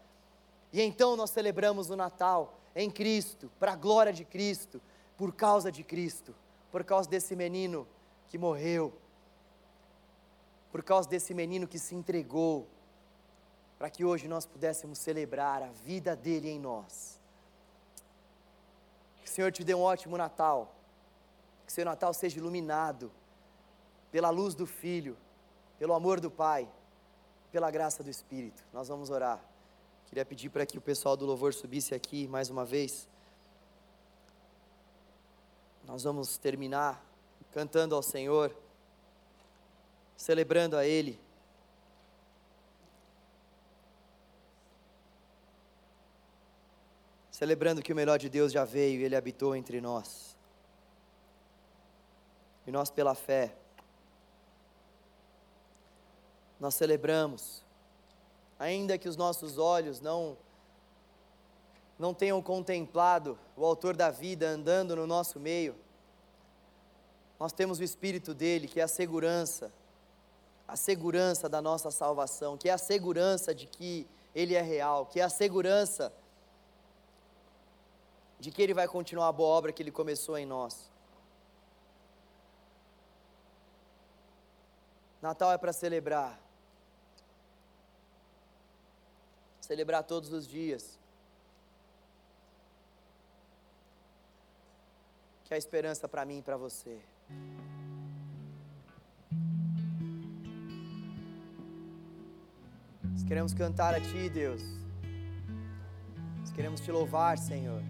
[0.72, 4.82] E então nós celebramos o Natal em Cristo, para a glória de Cristo,
[5.18, 6.34] por causa de Cristo,
[6.72, 7.86] por causa desse menino
[8.30, 8.94] que morreu,
[10.72, 12.70] por causa desse menino que se entregou,
[13.78, 17.20] para que hoje nós pudéssemos celebrar a vida dele em nós.
[19.22, 20.74] Que o Senhor te dê um ótimo Natal
[21.72, 23.10] que seu Natal seja iluminado
[24.12, 25.16] pela luz do Filho,
[25.80, 26.70] pelo amor do Pai,
[27.50, 28.62] pela graça do Espírito.
[28.74, 29.42] Nós vamos orar.
[30.08, 33.08] Queria pedir para que o pessoal do louvor subisse aqui mais uma vez.
[35.86, 37.02] Nós vamos terminar
[37.54, 38.54] cantando ao Senhor,
[40.18, 41.18] celebrando a Ele.
[47.32, 50.31] Celebrando que o melhor de Deus já veio e Ele habitou entre nós.
[52.66, 53.56] E nós, pela fé,
[56.60, 57.64] nós celebramos,
[58.60, 60.38] ainda que os nossos olhos não
[61.98, 65.76] não tenham contemplado o autor da vida andando no nosso meio,
[67.40, 69.72] nós temos o espírito dele, que é a segurança,
[70.68, 75.20] a segurança da nossa salvação, que é a segurança de que ele é real, que
[75.20, 76.12] é a segurança
[78.40, 80.90] de que ele vai continuar a boa obra que ele começou em nós.
[85.22, 86.40] Natal é para celebrar.
[89.60, 91.00] Celebrar todos os dias.
[95.46, 97.00] Que é a esperança para mim e para você.
[103.04, 104.64] Nós queremos cantar a Ti, Deus.
[106.40, 107.84] Nós queremos Te louvar, Senhor.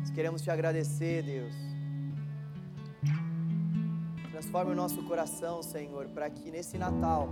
[0.00, 1.73] Nós queremos Te agradecer, Deus.
[4.34, 7.28] Transforme o nosso coração, Senhor, para que nesse Natal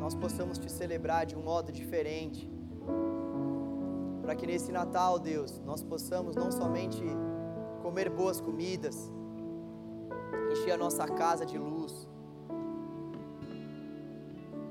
[0.00, 2.50] nós possamos te celebrar de um modo diferente.
[4.20, 7.00] Para que nesse Natal, Deus, nós possamos não somente
[7.80, 9.08] comer boas comidas,
[10.50, 12.08] encher a nossa casa de luz,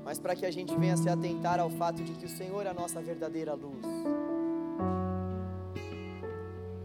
[0.04, 2.68] mas para que a gente venha se atentar ao fato de que o Senhor é
[2.68, 3.86] a nossa verdadeira luz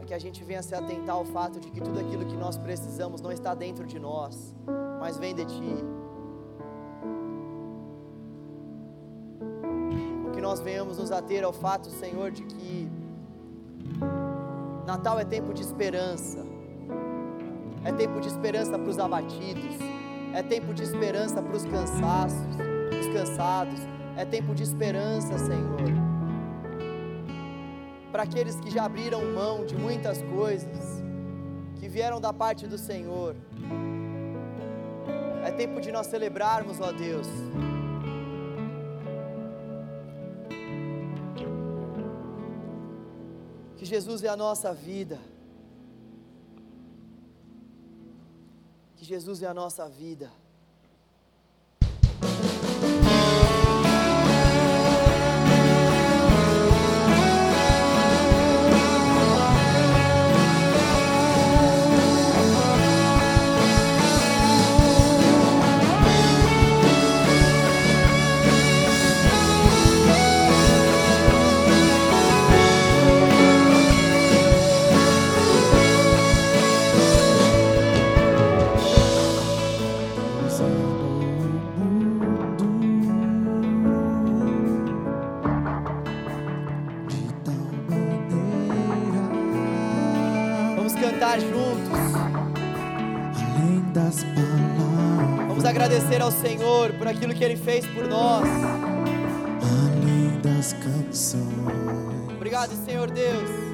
[0.05, 3.21] que a gente venha se atentar ao fato de que tudo aquilo que nós precisamos
[3.21, 4.55] não está dentro de nós,
[4.99, 5.75] mas vem de Ti.
[10.27, 12.89] O que nós venhamos nos ater ao fato, Senhor, de que
[14.85, 16.45] Natal é tempo de esperança,
[17.83, 19.75] é tempo de esperança para os abatidos,
[20.33, 22.35] é tempo de esperança para os cansados,
[22.99, 23.79] os cansados,
[24.15, 26.04] é tempo de esperança, Senhor
[28.15, 31.03] para aqueles que já abriram mão de muitas coisas,
[31.77, 33.35] que vieram da parte do Senhor.
[35.43, 37.27] É tempo de nós celebrarmos, ó Deus.
[43.75, 45.19] Que Jesus é a nossa vida.
[48.95, 50.31] Que Jesus é a nossa vida.
[96.15, 98.47] agradecer ao Senhor por aquilo que Ele fez por nós.
[99.61, 101.43] Além das canções.
[102.35, 103.64] Obrigado, Senhor Deus.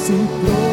[0.00, 0.69] se trouxe.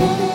[0.00, 0.29] Thank you.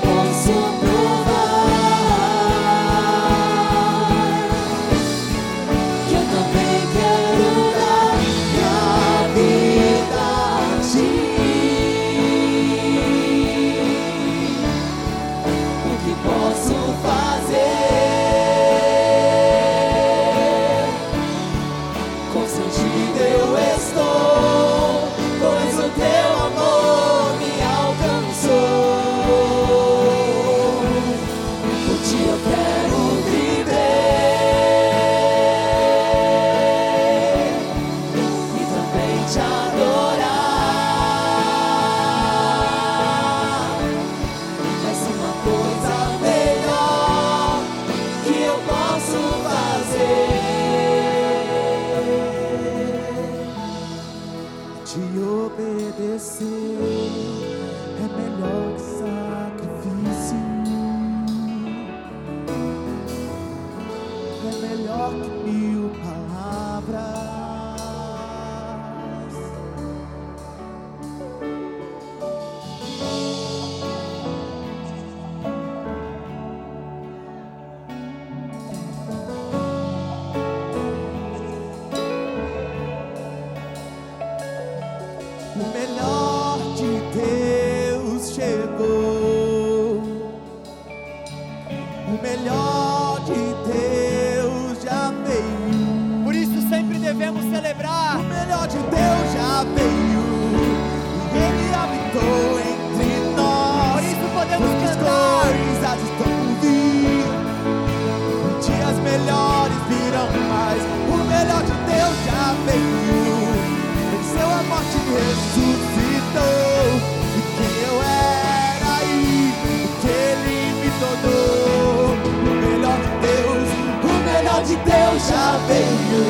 [125.28, 126.24] já veio,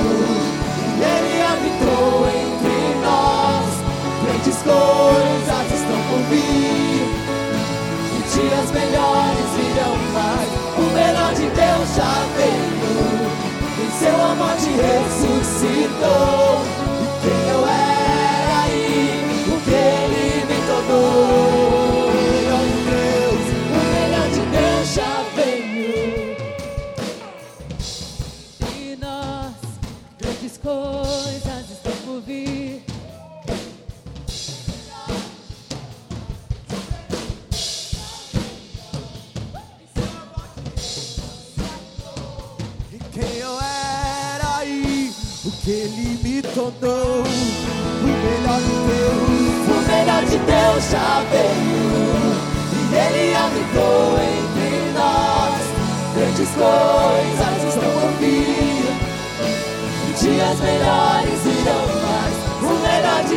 [1.02, 3.68] ele habitou entre nós.
[4.24, 7.08] Grandes coisas estão por vir,
[8.12, 10.50] e dias melhores virão mais.
[10.78, 12.96] O melhor de Deus já veio,
[13.82, 16.55] em seu amor te ressuscitou.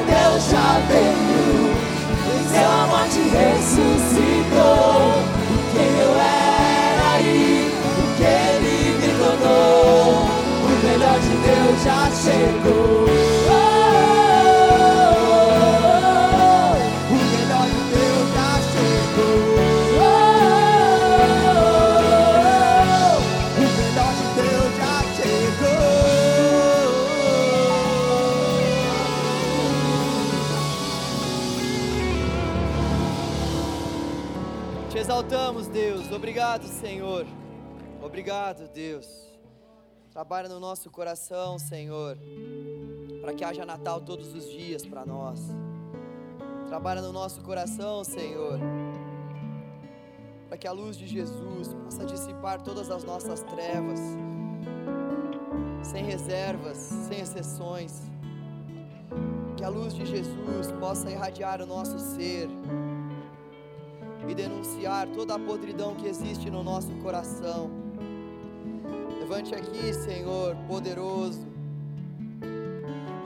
[0.08, 1.74] Deus já veio,
[2.50, 4.98] seu amor te ressuscitou.
[5.72, 10.28] Quem eu era e o que Ele me tornou.
[10.64, 13.37] O melhor de Deus já chegou.
[38.28, 39.08] Obrigado, Deus.
[40.10, 42.18] Trabalha no nosso coração, Senhor,
[43.22, 45.40] para que haja Natal todos os dias para nós.
[46.66, 48.60] Trabalha no nosso coração, Senhor,
[50.46, 53.98] para que a luz de Jesus possa dissipar todas as nossas trevas,
[55.82, 58.02] sem reservas, sem exceções.
[59.56, 62.46] Que a luz de Jesus possa irradiar o nosso ser
[64.28, 67.77] e denunciar toda a podridão que existe no nosso coração.
[69.28, 71.46] Levante aqui, Senhor, poderoso,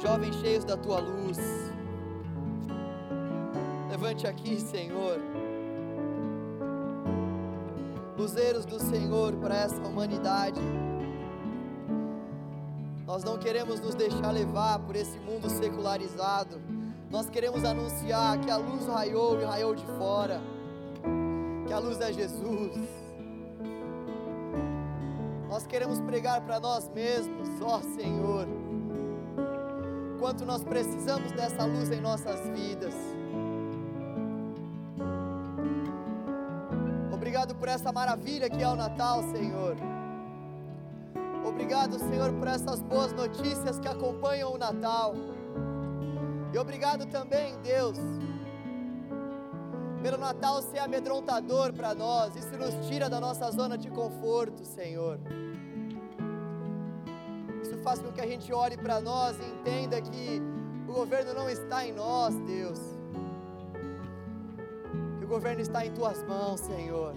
[0.02, 1.38] jovens cheios da tua luz.
[3.88, 5.20] Levante aqui, Senhor,
[8.18, 10.60] luzeiros do Senhor para essa humanidade.
[13.06, 16.60] Nós não queremos nos deixar levar por esse mundo secularizado.
[17.12, 20.40] Nós queremos anunciar que a luz raiou e raiou de fora.
[21.64, 23.02] Que a luz é Jesus.
[25.52, 28.48] Nós queremos pregar para nós mesmos, ó Senhor.
[30.18, 32.94] Quanto nós precisamos dessa luz em nossas vidas.
[37.12, 39.76] Obrigado por essa maravilha que é o Natal, Senhor.
[41.46, 45.12] Obrigado, Senhor, por essas boas notícias que acompanham o Natal.
[46.50, 47.98] E obrigado também, Deus,
[50.02, 52.34] pelo Natal ser amedrontador para nós.
[52.36, 55.20] Isso nos tira da nossa zona de conforto, Senhor.
[57.82, 60.40] Faz com que a gente olhe para nós e entenda que
[60.88, 62.78] o governo não está em nós, Deus.
[65.18, 67.12] Que o governo está em tuas mãos, Senhor.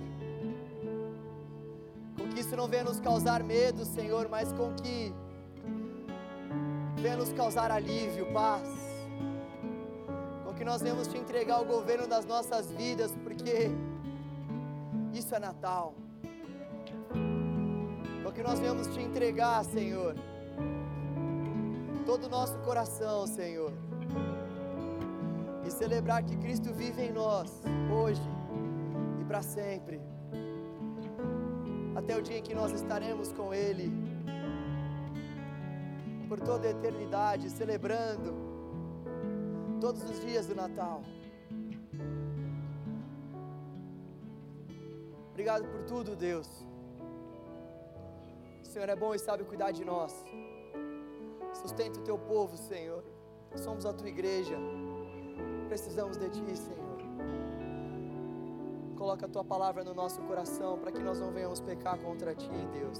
[2.18, 5.14] Com que isso não venha nos causar medo, Senhor, mas com que
[6.98, 8.68] venha nos causar alívio, paz.
[10.44, 13.70] Com que nós venhamos te entregar o governo das nossas vidas, porque
[15.14, 15.94] isso é Natal.
[18.24, 20.16] Com que nós venhamos te entregar, Senhor,
[22.06, 23.74] todo o nosso coração, Senhor,
[25.66, 28.22] e celebrar que Cristo vive em nós, hoje
[29.20, 30.00] e para sempre
[31.96, 33.92] até o dia em que nós estaremos com Ele,
[36.28, 38.34] por toda a eternidade, celebrando
[39.80, 41.02] todos os dias do Natal.
[45.30, 46.48] Obrigado por tudo, Deus.
[48.62, 50.14] O Senhor é bom e sabe cuidar de nós.
[51.66, 53.04] Sustenta o teu povo, Senhor.
[53.56, 54.56] Somos a tua igreja.
[55.68, 56.98] Precisamos de ti, Senhor.
[58.96, 62.48] Coloca a tua palavra no nosso coração para que nós não venhamos pecar contra ti,
[62.72, 63.00] Deus.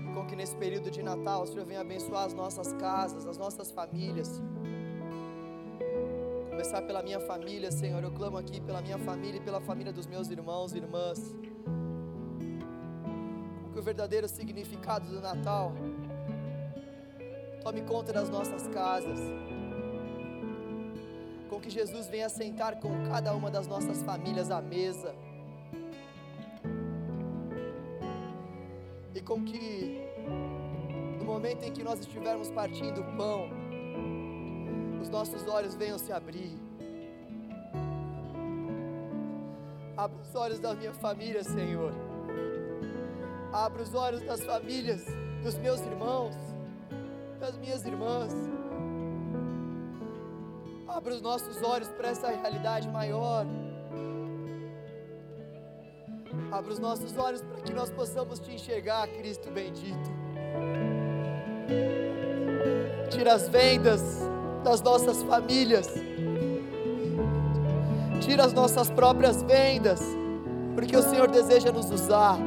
[0.00, 3.36] E com que nesse período de Natal o Senhor venha abençoar as nossas casas, as
[3.36, 4.40] nossas famílias.
[6.48, 8.02] Começar pela minha família, Senhor.
[8.02, 11.36] Eu clamo aqui pela minha família e pela família dos meus irmãos e irmãs.
[13.62, 15.74] Com que o verdadeiro significado do Natal
[17.68, 19.18] tome conta das nossas casas
[21.50, 25.14] com que Jesus venha sentar com cada uma das nossas famílias à mesa.
[29.14, 30.00] E com que,
[31.18, 33.50] no momento em que nós estivermos partindo o pão,
[35.02, 36.58] os nossos olhos venham se abrir.
[39.94, 41.92] Abra os olhos da minha família, Senhor.
[43.52, 45.04] Abra os olhos das famílias
[45.42, 46.47] dos meus irmãos.
[47.48, 48.32] Das minhas irmãs.
[50.86, 53.46] Abra os nossos olhos para essa realidade maior.
[56.52, 60.10] Abra os nossos olhos para que nós possamos te enxergar, Cristo bendito.
[63.10, 64.02] Tira as vendas
[64.62, 65.88] das nossas famílias.
[68.20, 70.02] Tira as nossas próprias vendas,
[70.74, 72.38] porque o Senhor deseja nos usar.